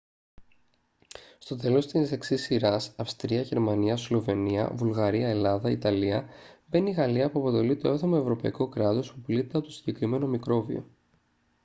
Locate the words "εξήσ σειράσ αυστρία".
2.11-3.41